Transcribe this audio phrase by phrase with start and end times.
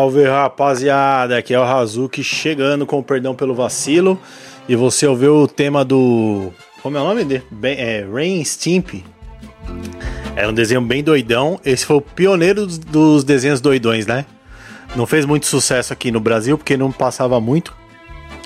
[0.00, 4.18] Salve rapaziada, aqui é o Hazuki chegando com perdão pelo vacilo.
[4.66, 6.50] E você ouviu o tema do.
[6.82, 7.44] Como é o nome dele?
[7.62, 9.04] É Rain Stimp.
[10.34, 11.60] Era um desenho bem doidão.
[11.62, 14.24] Esse foi o pioneiro dos, dos desenhos doidões, né?
[14.96, 17.76] Não fez muito sucesso aqui no Brasil porque não passava muito.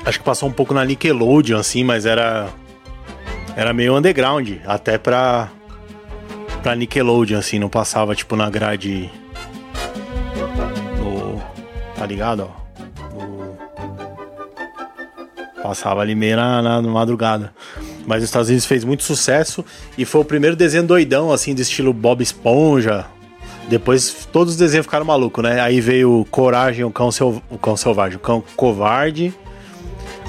[0.05, 2.49] Acho que passou um pouco na Nickelodeon, assim, mas era.
[3.55, 5.53] Era meio underground, até pra.
[6.65, 9.09] pra Nickelodeon, assim, não passava tipo na grade.
[12.05, 12.51] Tá ligado?
[12.51, 12.85] Ó.
[13.15, 13.57] No,
[15.63, 17.51] passava ali meio na, na, na madrugada.
[18.05, 19.65] Mas nos Estados Unidos fez muito sucesso
[19.97, 23.07] e foi o primeiro desenho doidão, assim, de estilo Bob Esponja.
[23.71, 25.63] Depois todos os desenhos ficaram malucos, né?
[25.63, 27.43] Aí veio Coragem, o Cão, Sel...
[27.51, 29.33] o cão Selvagem, o Cão Covarde.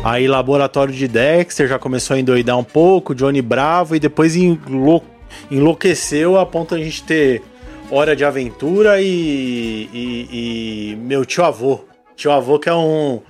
[0.01, 5.03] Aí Laboratório de Dexter já começou a endoidar um pouco, Johnny Bravo, e depois enlou...
[5.51, 7.43] enlouqueceu a ponto de a gente ter
[7.91, 11.85] Hora de Aventura e, e, e meu tio avô.
[12.15, 13.21] Tio avô que é um,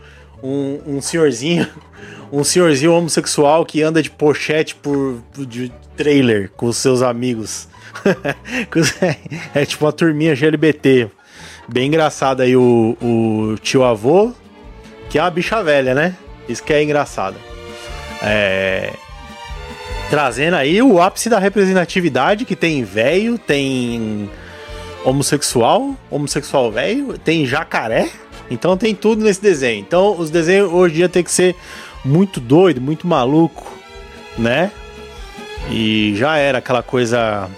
[0.41, 1.67] um, um senhorzinho
[2.31, 7.67] um senhorzinho homossexual que anda de pochete por, de trailer com os seus amigos.
[9.53, 11.09] é tipo uma turminha GLBT.
[11.67, 14.31] Bem engraçado aí o, o tio avô,
[15.09, 16.15] que é uma bicha velha, né?
[16.47, 17.35] Isso que é engraçado.
[18.21, 18.93] É...
[20.09, 24.29] Trazendo aí o ápice da representatividade, que tem velho, tem
[25.05, 28.09] homossexual, homossexual velho, tem jacaré.
[28.49, 29.79] Então tem tudo nesse desenho.
[29.79, 31.55] Então os desenhos hoje em dia tem que ser
[32.03, 33.71] muito doido, muito maluco,
[34.37, 34.71] né?
[35.69, 37.49] E já era aquela coisa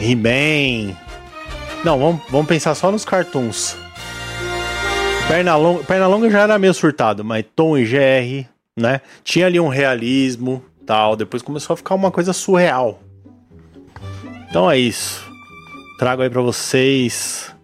[0.00, 0.94] He-Man.
[1.84, 3.76] Não, vamos, vamos pensar só nos cartoons.
[5.26, 9.00] Pernalonga, Pernalonga já era meio surtado, mas Tom e Jerry, né?
[9.24, 11.16] Tinha ali um realismo, tal.
[11.16, 13.00] Depois começou a ficar uma coisa surreal.
[14.48, 15.29] Então é isso.
[16.00, 17.54] Trago aí para vocês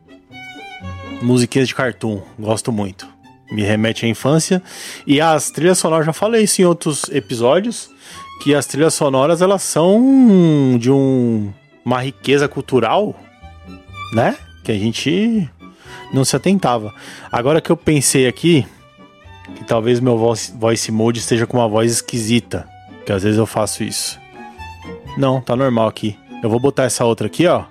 [1.23, 2.21] musiquinhas de cartoon.
[2.39, 3.17] Gosto muito
[3.51, 4.63] me remete à infância.
[5.07, 7.89] E as trilhas sonoras, já falei isso em outros episódios,
[8.43, 11.51] que as trilhas sonoras elas são de um,
[11.83, 13.15] uma riqueza cultural,
[14.13, 14.37] né?
[14.65, 15.49] Que a gente
[16.13, 16.93] não se atentava.
[17.31, 18.67] Agora que eu pensei aqui,
[19.55, 22.69] que talvez meu voice, voice mode esteja com uma voz esquisita,
[23.07, 24.21] que às vezes eu faço isso.
[25.17, 26.19] Não, tá normal aqui.
[26.43, 27.65] Eu vou botar essa outra aqui, ó,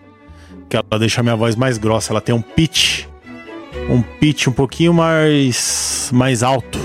[0.69, 3.05] que ela deixa minha voz mais grossa, ela tem um pitch
[3.89, 6.79] um pitch um pouquinho mais mais alto.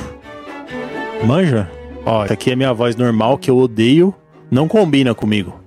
[1.25, 1.71] Manja?
[2.05, 4.15] Ó, essa aqui é minha voz normal que eu odeio,
[4.51, 5.59] não combina comigo.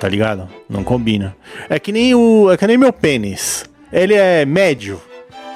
[0.00, 0.48] Tá ligado?
[0.68, 1.36] Não combina.
[1.68, 3.64] É que nem o, é que nem meu pênis.
[3.92, 5.00] Ele é médio.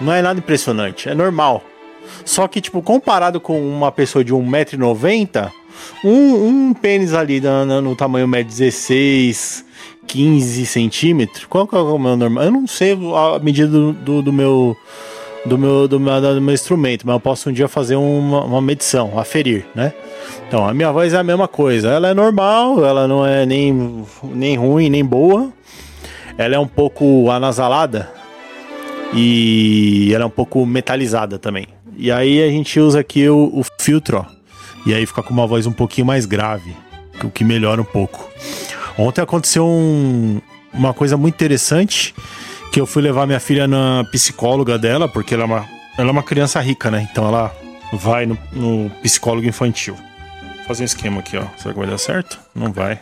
[0.01, 1.63] Não é nada impressionante, é normal.
[2.25, 5.51] Só que tipo, comparado com uma pessoa de 1,90m,
[6.05, 9.65] um, um pênis ali no, no tamanho 1,16m,
[10.09, 11.45] 15 centímetros.
[11.45, 12.45] Qual que é o meu normal?
[12.45, 14.77] Eu não sei a medida do, do, do meu
[15.47, 18.61] do meu, do meu, do meu instrumento, mas eu posso um dia fazer uma, uma
[18.61, 19.93] medição, aferir, né?
[20.47, 21.89] Então, a minha voz é a mesma coisa.
[21.89, 25.53] Ela é normal, ela não é nem, nem ruim, nem boa.
[26.37, 28.11] Ela é um pouco anasalada
[29.15, 31.67] e ela é um pouco metalizada também.
[31.97, 34.25] E aí a gente usa aqui o, o filtro, ó,
[34.87, 36.75] e aí fica com uma voz um pouquinho mais grave,
[37.23, 38.31] o que melhora um pouco.
[38.99, 40.41] Ontem aconteceu um,
[40.73, 42.15] uma coisa muito interessante
[42.73, 46.13] que eu fui levar minha filha na psicóloga dela, porque ela é uma, ela é
[46.13, 47.07] uma criança rica, né?
[47.11, 47.55] Então ela
[47.93, 49.95] vai no, no psicólogo infantil.
[50.57, 51.45] Vou fazer um esquema aqui, ó.
[51.57, 52.39] Será que vai dar certo?
[52.55, 52.99] Não vai.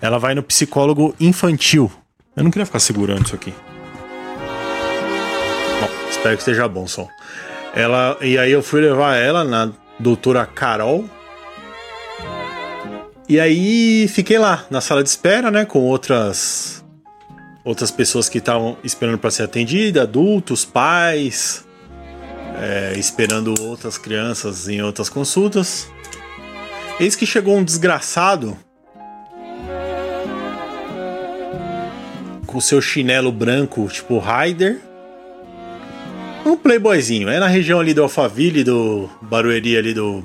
[0.00, 1.90] Ela vai no psicólogo infantil.
[2.36, 3.52] Eu não queria ficar segurando isso aqui.
[5.80, 7.08] Bom, espero que esteja bom som.
[7.74, 11.08] Ela, e aí eu fui levar ela na doutora Carol,
[13.32, 16.84] e aí fiquei lá na sala de espera, né, com outras
[17.64, 21.64] outras pessoas que estavam esperando para ser atendida, adultos, pais,
[22.60, 25.88] é, esperando outras crianças em outras consultas.
[27.00, 28.54] Eis que chegou um desgraçado
[32.46, 34.78] com seu chinelo branco, tipo Raider.
[36.44, 37.30] Um playboyzinho.
[37.30, 40.22] É na região ali do Alphaville, do Barueri ali do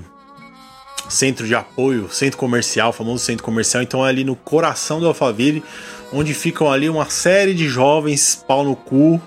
[1.09, 5.63] centro de apoio, centro comercial, famoso centro comercial, então é ali no coração do Alphaville,
[6.11, 9.21] onde ficam ali uma série de jovens pau no cu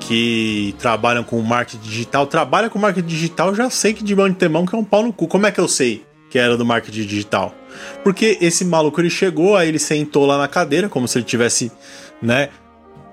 [0.00, 2.26] que trabalham com marketing digital.
[2.26, 5.02] Trabalha com marketing digital, já sei que de mão de temão que é um pau
[5.02, 5.26] no cu.
[5.26, 7.54] Como é que eu sei que era do marketing digital?
[8.02, 11.72] Porque esse maluco ele chegou, aí ele sentou lá na cadeira, como se ele tivesse,
[12.20, 12.50] né,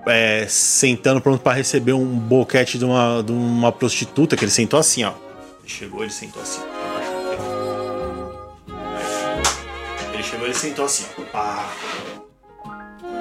[0.08, 4.80] é, sentando pronto para receber um boquete de uma, de uma prostituta, que ele sentou
[4.80, 5.14] assim, ó.
[5.64, 6.62] Ele chegou, ele sentou assim.
[10.32, 11.22] Chegou ele sentou assim, ó.
[11.24, 11.70] Pá.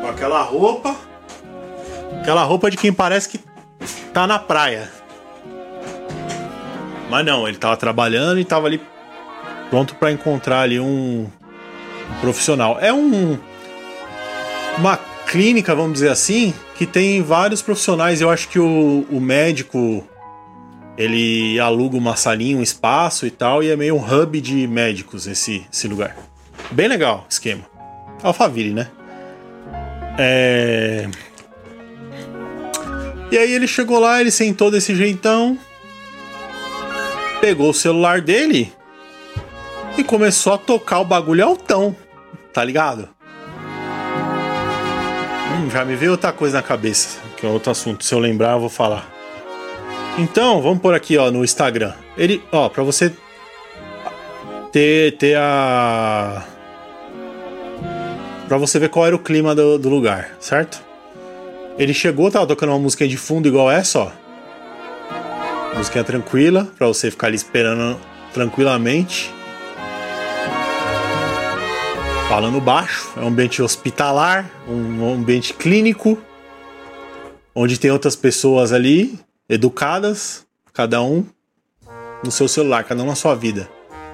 [0.00, 0.96] Com aquela roupa.
[2.20, 3.40] Aquela roupa de quem parece que
[4.14, 4.90] tá na praia.
[7.10, 8.80] Mas não, ele tava trabalhando e tava ali
[9.68, 11.28] pronto para encontrar ali um
[12.20, 12.78] profissional.
[12.80, 13.38] É um
[14.78, 14.96] uma
[15.26, 18.20] clínica, vamos dizer assim, que tem vários profissionais.
[18.20, 20.06] Eu acho que o, o médico
[20.96, 25.26] ele aluga uma salinha, um espaço e tal, e é meio um hub de médicos
[25.26, 26.29] esse, esse lugar.
[26.70, 27.64] Bem legal o esquema.
[28.22, 28.88] Alphaville, né?
[30.18, 31.08] É...
[33.30, 35.58] E aí ele chegou lá, ele sentou desse jeitão,
[37.40, 38.72] pegou o celular dele
[39.96, 41.94] e começou a tocar o bagulho altão,
[42.52, 43.08] tá ligado?
[45.52, 48.04] Hum, já me veio outra coisa na cabeça, que é outro assunto.
[48.04, 49.08] Se eu lembrar, eu vou falar.
[50.18, 51.94] Então, vamos por aqui, ó, no Instagram.
[52.16, 53.12] Ele, ó, para você
[54.72, 56.44] ter, ter a
[58.50, 60.82] para você ver qual era o clima do, do, lugar, certo?
[61.78, 64.10] Ele chegou, tava tocando uma música de fundo igual essa, ó.
[65.76, 67.96] Música tranquila, para você ficar ali esperando
[68.34, 69.32] tranquilamente.
[72.28, 76.18] Falando baixo, é um ambiente hospitalar, um ambiente clínico,
[77.54, 79.16] onde tem outras pessoas ali,
[79.48, 81.24] educadas, cada um
[82.24, 83.70] no seu celular, cada um na sua vida.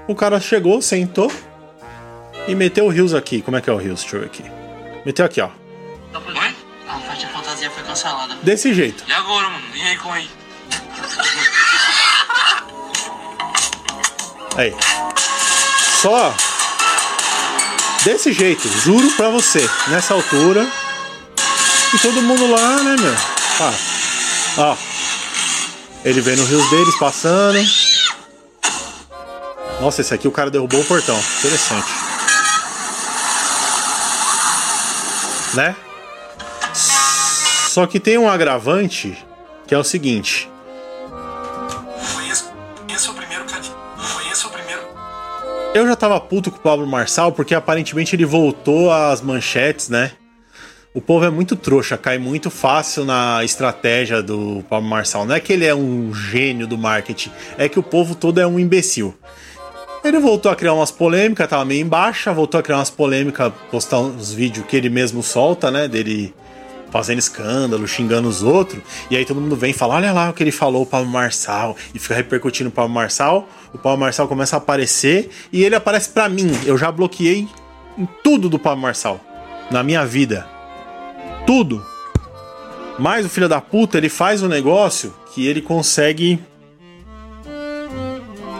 [0.06, 1.32] O cara chegou, sentou,
[2.46, 3.42] e meteu o Rios aqui.
[3.42, 4.00] Como é que é o Rios?
[4.00, 4.44] Deixa eu ver aqui.
[5.04, 5.48] Meteu aqui, ó.
[6.14, 6.54] Oi?
[6.88, 8.36] A festa fantasia foi cancelada.
[8.42, 9.04] Desse jeito.
[9.06, 9.64] E agora, mano?
[9.74, 10.30] E aí, como aí?
[14.56, 14.74] Aí.
[16.00, 16.34] Só.
[18.04, 19.68] Desse jeito, juro pra você.
[19.88, 20.66] Nessa altura.
[21.92, 23.14] E todo mundo lá, né, meu?
[23.60, 23.74] Ah.
[24.58, 24.76] Ó.
[26.04, 27.58] Ele vendo os rios deles passando.
[29.80, 31.18] Nossa, esse aqui o cara derrubou o portão.
[31.38, 32.05] Interessante.
[35.56, 35.74] Né?
[37.68, 39.16] Só que tem um agravante
[39.66, 40.48] que é o seguinte.
[42.14, 42.52] Conheço,
[42.86, 43.44] conheço o primeiro
[44.14, 44.82] Conheço o primeiro.
[45.74, 50.12] Eu já tava puto com o Pablo Marçal porque aparentemente ele voltou às manchetes, né?
[50.94, 55.26] O povo é muito trouxa, cai muito fácil na estratégia do Pablo Marçal.
[55.26, 58.46] Não é que ele é um gênio do marketing, é que o povo todo é
[58.46, 59.14] um imbecil.
[60.06, 63.52] Ele voltou a criar umas polêmicas, tava meio em baixa, voltou a criar umas polêmicas,
[63.72, 65.88] postar uns vídeos que ele mesmo solta, né?
[65.88, 66.32] Dele
[66.92, 68.80] fazendo escândalo, xingando os outros.
[69.10, 71.08] E aí todo mundo vem e fala: olha lá o que ele falou, o Paulo
[71.08, 73.48] Marçal, e fica repercutindo o Paulo Marçal.
[73.74, 76.52] O Paulo Marçal começa a aparecer e ele aparece para mim.
[76.64, 77.48] Eu já bloqueei
[78.22, 79.20] tudo do Paulo Marçal.
[79.72, 80.46] Na minha vida.
[81.44, 81.84] Tudo.
[82.96, 86.38] Mas o filho da puta, ele faz um negócio que ele consegue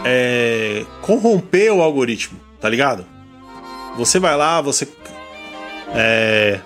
[0.05, 0.56] é,
[1.01, 3.07] corromper o algoritmo, tá ligado?
[3.97, 4.87] Você vai lá, você
[5.95, 6.61] é,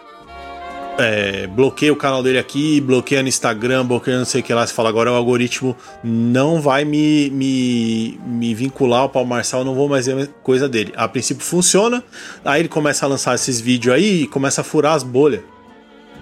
[0.98, 4.66] é, bloqueia o canal dele aqui, bloqueia no Instagram, bloqueia não sei o que lá.
[4.66, 9.74] Você fala, agora o algoritmo não vai me, me, me vincular ao Paulo Marçal, não
[9.74, 10.92] vou mais ver coisa dele.
[10.96, 12.02] A princípio funciona,
[12.44, 15.42] aí ele começa a lançar esses vídeos aí e começa a furar as bolhas.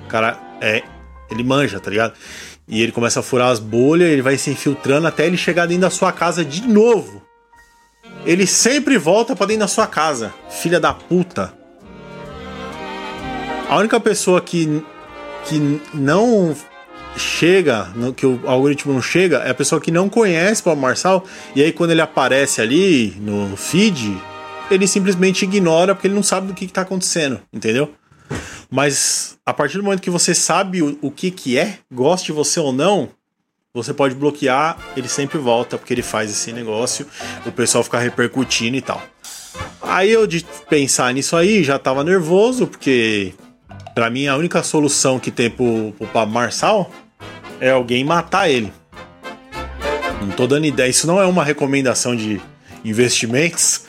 [0.05, 0.83] O cara, é,
[1.31, 2.15] ele manja, tá ligado?
[2.67, 5.83] E ele começa a furar as bolhas, ele vai se infiltrando até ele chegar dentro
[5.83, 7.23] da sua casa de novo.
[8.29, 11.51] Ele sempre volta para dentro da sua casa, filha da puta.
[13.71, 14.85] A única pessoa que,
[15.47, 16.55] que não
[17.17, 21.25] chega, que o algoritmo não chega, é a pessoa que não conhece o Marçal,
[21.57, 24.15] e aí quando ele aparece ali no feed,
[24.71, 27.95] ele simplesmente ignora porque ele não sabe do que, está acontecendo, entendeu?
[28.71, 32.61] Mas a partir do momento que você sabe o, o que, que é, goste você
[32.61, 33.09] ou não,
[33.83, 37.07] você pode bloquear, ele sempre volta porque ele faz esse negócio,
[37.47, 39.03] o pessoal fica repercutindo e tal.
[39.81, 43.33] Aí eu de pensar nisso aí já tava nervoso, porque
[43.95, 46.91] para mim a única solução que tem pro, pro Pablo Marçal
[47.61, 48.73] é alguém matar ele.
[50.21, 52.41] Não tô dando ideia, isso não é uma recomendação de
[52.85, 53.83] investimentos,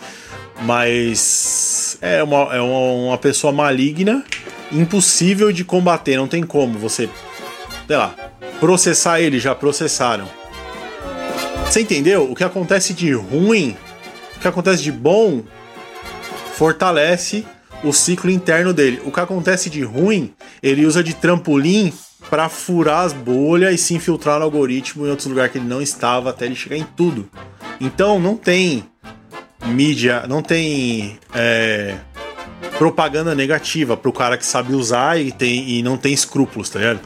[0.62, 4.24] mas é uma, é uma pessoa maligna
[4.72, 7.10] impossível de combater, não tem como você,
[7.88, 8.16] sei lá,
[8.60, 10.28] processar ele, já processaram.
[11.66, 12.30] Você entendeu?
[12.30, 13.78] O que acontece de ruim,
[14.36, 15.44] o que acontece de bom,
[16.56, 17.46] fortalece
[17.84, 19.02] o ciclo interno dele.
[19.06, 21.94] O que acontece de ruim, ele usa de trampolim
[22.30, 25.82] para furar as bolhas e se infiltrar no algoritmo em outros lugares que ele não
[25.82, 27.30] estava até ele chegar em tudo.
[27.80, 28.84] Então não tem
[29.68, 31.96] mídia, não tem é,
[32.78, 37.00] propaganda negativa pro cara que sabe usar e, tem, e não tem escrúpulos, tá ligado?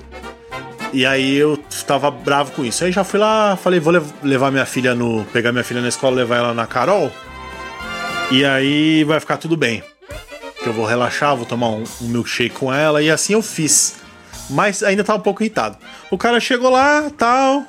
[0.93, 1.57] E aí eu
[1.87, 2.85] tava bravo com isso.
[2.85, 5.25] Aí já fui lá, falei, vou levar minha filha no.
[5.25, 7.11] pegar minha filha na escola, levar ela na Carol.
[8.29, 9.83] E aí vai ficar tudo bem.
[10.63, 13.01] Eu vou relaxar, vou tomar um, um milkshake com ela.
[13.01, 13.95] E assim eu fiz.
[14.49, 15.77] Mas ainda tava um pouco irritado.
[16.11, 17.65] O cara chegou lá, tal.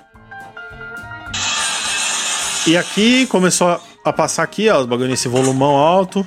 [2.66, 6.26] E aqui começou a, a passar aqui, ó, os bagulho nesse volumão alto.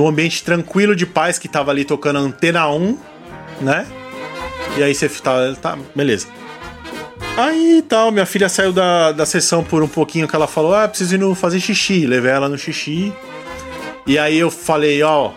[0.00, 2.98] No ambiente tranquilo de paz que tava ali tocando antena 1,
[3.60, 3.86] né?
[4.78, 6.26] E aí você tá, tá beleza.
[7.36, 10.88] Aí tal, minha filha saiu da, da sessão por um pouquinho que ela falou: Ah,
[10.88, 12.06] preciso ir no fazer xixi.
[12.06, 13.12] Levei ela no xixi.
[14.06, 15.32] E aí eu falei: Ó.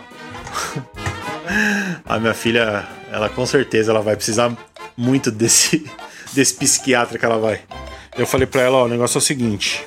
[2.06, 4.50] a minha filha, ela com certeza ela vai precisar
[4.96, 5.84] muito desse,
[6.32, 7.60] desse psiquiatra que ela vai.
[8.16, 9.86] Eu falei pra ela: Ó, o negócio é o seguinte: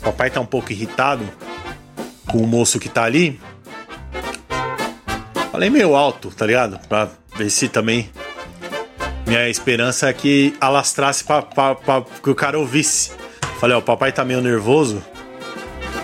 [0.00, 1.28] Papai tá um pouco irritado
[2.28, 3.40] com o moço que tá ali.
[5.54, 6.80] Falei meio alto, tá ligado?
[6.88, 8.10] Pra ver se também
[9.24, 13.12] minha esperança é que alastrasse pra, pra, pra que o cara ouvisse.
[13.60, 15.00] Falei, ó, o papai tá meio nervoso,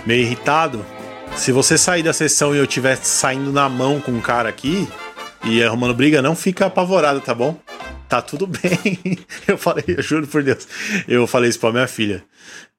[0.07, 0.87] meio irritado.
[1.35, 4.89] Se você sair da sessão e eu estiver saindo na mão com um cara aqui
[5.43, 7.59] e arrumando briga, não fica apavorado, tá bom?
[8.09, 9.19] Tá tudo bem.
[9.49, 10.69] eu falei, eu juro por Deus.
[11.09, 12.23] Eu falei isso pra minha filha.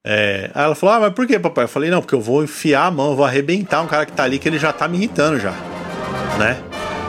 [0.05, 1.65] É, aí ela falou: Ah, mas por que, papai?
[1.65, 4.13] Eu falei: Não, porque eu vou enfiar a mão, eu vou arrebentar um cara que
[4.13, 5.53] tá ali que ele já tá me irritando já,
[6.37, 6.57] né?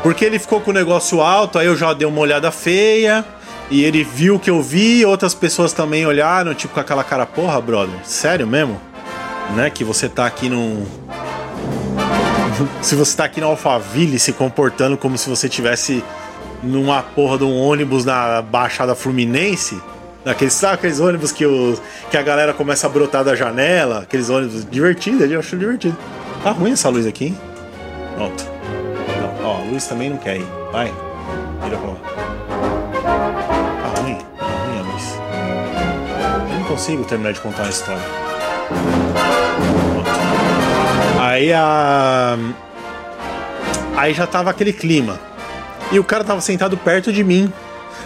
[0.02, 3.24] Porque ele ficou com o negócio alto, aí eu já dei uma olhada feia.
[3.70, 7.58] E ele viu que eu vi, outras pessoas também olharam, tipo com aquela cara, porra,
[7.60, 8.78] brother, sério mesmo?
[9.54, 9.70] Né?
[9.70, 10.84] Que você tá aqui num.
[12.82, 16.04] se você tá aqui na Alphaville se comportando como se você tivesse
[16.62, 19.80] numa porra de um ônibus na Baixada Fluminense.
[20.24, 21.76] Aqueles, sabe aqueles ônibus que, o,
[22.10, 24.00] que a galera começa a brotar da janela?
[24.00, 25.96] Aqueles ônibus divertidos, eu acho divertido.
[26.44, 27.38] Tá ruim essa luz aqui, hein?
[28.14, 28.51] Pronto.
[29.72, 30.46] Luz também não quer ir.
[30.70, 30.92] Vai.
[31.64, 31.96] Vira pra lá.
[33.80, 34.18] Tá ruim.
[34.36, 36.50] Tá ruim a luz.
[36.50, 38.02] Eu não consigo terminar de contar a história.
[41.18, 42.36] Aí a.
[43.96, 45.18] Aí já tava aquele clima.
[45.90, 47.50] E o cara tava sentado perto de mim.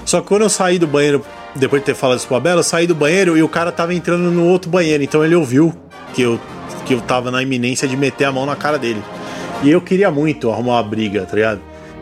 [0.05, 2.63] Só que quando eu saí do banheiro, depois de ter falado isso pro Abel, eu
[2.63, 5.03] saí do banheiro e o cara tava entrando no outro banheiro.
[5.03, 5.75] Então ele ouviu
[6.15, 6.39] que eu,
[6.85, 9.03] que eu tava na iminência de meter a mão na cara dele.
[9.63, 11.61] E eu queria muito arrumar uma briga, tá ligado?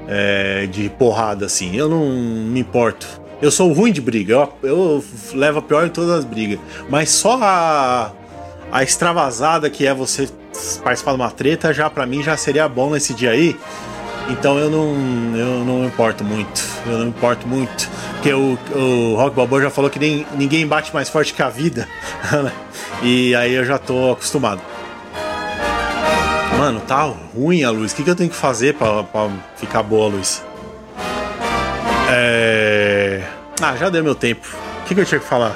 [0.08, 1.74] É, de porrada, assim.
[1.76, 3.06] Eu não me importo.
[3.40, 6.58] Eu sou ruim de briga, eu, eu levo a pior em todas as brigas.
[6.88, 8.12] Mas só a,
[8.72, 10.28] a extravasada que é você
[10.82, 13.56] participar de uma treta, já para mim já seria bom nesse dia aí.
[14.30, 16.62] Então eu não, eu não me importo muito.
[16.86, 17.88] Eu não me importo muito.
[18.14, 21.48] Porque o, o Rock Balboa já falou que nem, ninguém bate mais forte que a
[21.48, 21.88] vida.
[23.02, 24.62] E aí eu já tô acostumado.
[26.58, 27.02] Mano, tá
[27.34, 27.92] ruim a luz.
[27.92, 30.42] O que, que eu tenho que fazer pra, pra ficar boa a luz?
[32.10, 33.22] É.
[33.60, 34.46] Ah, já deu meu tempo.
[34.82, 35.54] O que, que eu tinha que falar?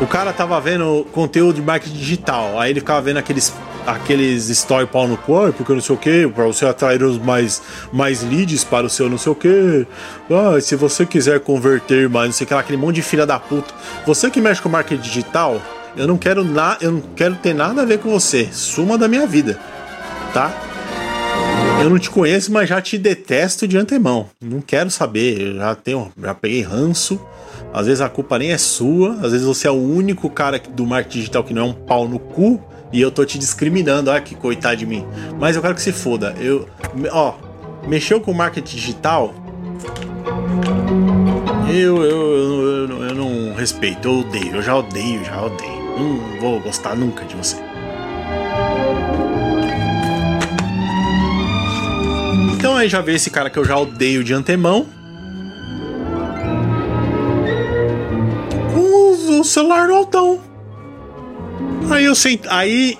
[0.00, 2.58] O cara tava vendo conteúdo de marketing digital.
[2.58, 3.52] Aí ele ficava vendo aqueles
[3.86, 7.62] aqueles story pau no corpo, porque não sei o que, para você atrair os mais,
[7.92, 9.86] mais leads para o seu não sei o que.
[10.30, 13.26] Ah, se você quiser converter mais, não sei o que lá, aquele monte de filha
[13.26, 13.72] da puta.
[14.06, 15.60] Você que mexe com marketing digital,
[15.96, 18.48] eu não quero na, eu não quero ter nada a ver com você.
[18.52, 19.58] Suma da minha vida,
[20.32, 20.52] tá?
[21.82, 24.28] Eu não te conheço, mas já te detesto de antemão.
[24.40, 25.40] Não quero saber.
[25.40, 27.18] Eu já tenho, já peguei ranço.
[27.72, 29.12] Às vezes a culpa nem é sua.
[29.22, 32.06] Às vezes você é o único cara do marketing digital que não é um pau
[32.06, 34.10] no cu e eu tô te discriminando.
[34.10, 35.06] Olha que coitado de mim.
[35.38, 36.34] Mas eu quero que se foda.
[36.38, 36.68] Eu,
[37.10, 37.34] ó,
[37.88, 39.34] mexeu com marketing digital?
[41.66, 44.06] Eu, eu, eu, eu não respeito.
[44.06, 44.56] Eu odeio.
[44.56, 45.79] Eu já odeio, já odeio.
[46.00, 47.56] Não vou gostar nunca de você.
[52.54, 54.86] Então aí já veio esse cara que eu já odeio de antemão.
[58.72, 60.40] Com o celular no altão.
[61.90, 62.46] Aí eu sent...
[62.48, 62.96] aí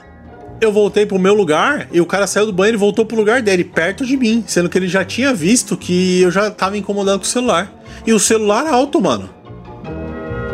[0.61, 3.41] eu voltei pro meu lugar e o cara saiu do banheiro e voltou pro lugar
[3.41, 7.21] dele, perto de mim, sendo que ele já tinha visto que eu já tava incomodado
[7.21, 7.73] com o celular.
[8.07, 9.40] E o celular alto, mano.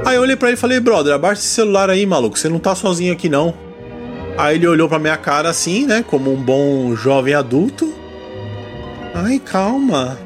[0.06, 2.60] Aí eu olhei pra ele e falei, brother, abaixa esse celular aí, maluco, você não
[2.60, 3.52] tá sozinho aqui não.
[4.38, 7.92] Aí ele olhou pra minha cara assim, né, como um bom jovem adulto.
[9.12, 10.16] Ai, calma.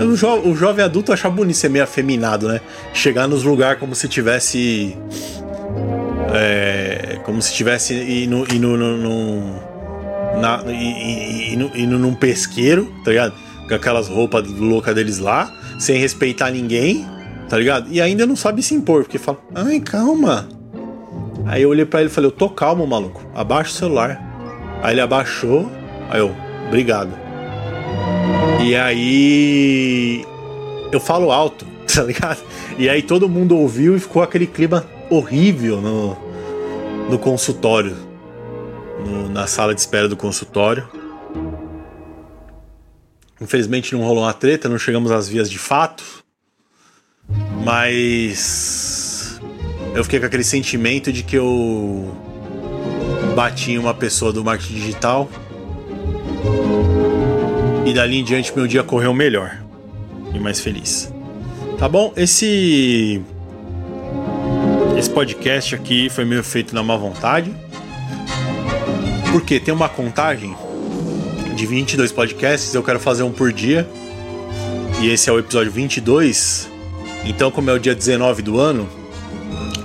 [0.00, 2.62] O, jo o jovem adulto acha bonito ser meio afeminado, né?
[2.94, 4.96] Chegar nos lugares como se tivesse
[6.32, 13.34] é, como se estivesse indo, indo, no, no, na, indo, indo num pesqueiro, tá ligado?
[13.68, 17.06] Com aquelas roupas loucas deles lá, sem respeitar ninguém,
[17.50, 17.88] tá ligado?
[17.90, 20.48] E ainda não sabe se impor, porque fala, ai, calma.
[21.44, 24.78] Aí eu olhei pra ele e falei, eu tô calmo, maluco, abaixa o celular.
[24.80, 25.68] Aí ele abaixou,
[26.08, 26.34] aí eu,
[26.68, 27.10] obrigado.
[28.64, 30.24] E aí
[30.92, 32.38] eu falo alto, tá ligado?
[32.78, 36.16] E aí todo mundo ouviu e ficou aquele clima horrível no,
[37.10, 37.96] no consultório,
[39.04, 40.88] no, na sala de espera do consultório.
[43.40, 46.20] Infelizmente não rolou uma treta, não chegamos às vias de fato.
[47.64, 49.40] Mas
[49.94, 52.14] eu fiquei com aquele sentimento de que eu
[53.34, 55.30] bati em uma pessoa do marketing digital.
[57.86, 59.58] E dali em diante meu dia correu melhor
[60.34, 61.12] e mais feliz.
[61.78, 62.12] Tá bom?
[62.16, 63.20] Esse
[64.96, 67.54] esse podcast aqui foi meio feito na má vontade.
[69.32, 70.54] Porque tem uma contagem
[71.56, 73.88] de 22 podcasts, eu quero fazer um por dia.
[75.00, 76.68] E esse é o episódio 22.
[77.24, 78.88] Então, como é o dia 19 do ano,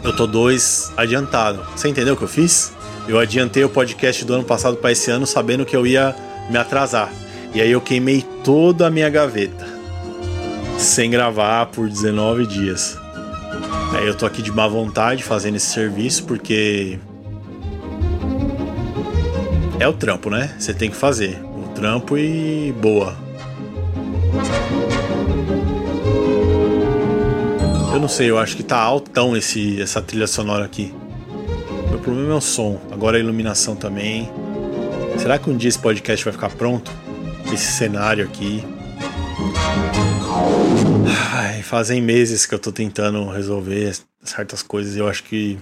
[0.04, 1.66] eu tô dois adiantado.
[1.76, 2.72] Você entendeu o que eu fiz?
[3.08, 6.16] Eu adiantei o podcast do ano passado para esse ano sabendo que eu ia
[6.50, 7.12] me atrasar.
[7.54, 9.66] E aí eu queimei toda a minha gaveta
[10.78, 12.98] sem gravar por 19 dias.
[13.94, 17.00] Aí eu tô aqui de má vontade fazendo esse serviço porque
[19.80, 20.54] é o trampo, né?
[20.60, 21.40] Você tem que fazer
[21.76, 23.16] trampo e boa.
[27.96, 30.94] Eu não sei, eu acho que tá altão esse, essa trilha sonora aqui.
[31.90, 34.30] Meu problema é o som, agora a iluminação também.
[35.18, 36.92] Será que um dia esse podcast vai ficar pronto?
[37.54, 38.62] Esse cenário aqui.
[41.32, 45.58] Ai, fazem meses que eu tô tentando resolver certas coisas e eu acho que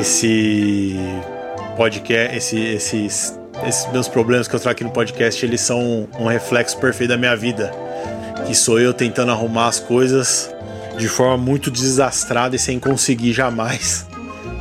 [0.00, 0.96] esse
[1.76, 6.28] podcast, esse, esses, esses meus problemas que eu trago aqui no podcast, eles são um
[6.28, 7.70] reflexo perfeito da minha vida.
[8.46, 10.50] Que sou eu tentando arrumar as coisas
[10.96, 14.06] de forma muito desastrada e sem conseguir jamais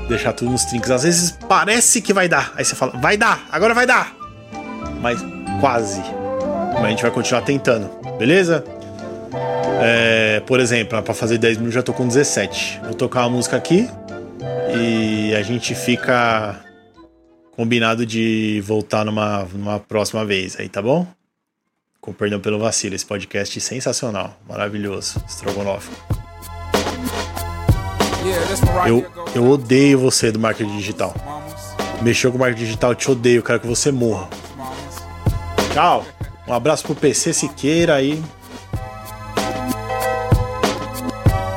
[0.08, 0.92] deixar tudo nos trinques.
[0.92, 2.54] Às vezes parece que vai dar.
[2.56, 4.16] Aí você fala, vai dar, agora vai dar.
[5.02, 5.20] Mas
[5.60, 6.02] quase.
[6.74, 8.63] Mas a gente vai continuar tentando, beleza?
[9.82, 12.82] É, por exemplo, para fazer 10 minutos já tô com 17.
[12.84, 13.90] Vou tocar uma música aqui
[14.76, 16.60] e a gente fica
[17.52, 21.08] combinado de voltar numa, numa próxima vez aí, tá bom?
[21.99, 25.89] Com perdão pelo vacilo, esse podcast sensacional, maravilhoso, Strogonoff.
[28.88, 29.05] Eu,
[29.36, 31.13] eu odeio você do marketing digital.
[32.01, 34.29] Mexeu com o marketing digital, te odeio, quero que você morra.
[35.73, 36.05] Tchau.
[36.47, 38.23] Um abraço pro PC Siqueira aí.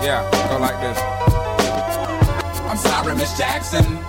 [0.02, 0.98] Yeah, go like this.
[2.68, 3.99] I'm sorry, Miss Jackson.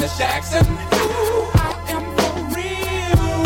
[0.00, 0.64] Miss Jackson.
[0.64, 3.42] Ooh, I am for real.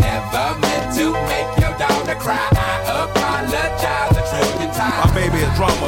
[0.00, 2.51] Never meant to make your daughter cry.